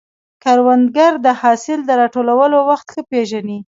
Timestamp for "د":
1.25-1.27, 1.85-1.91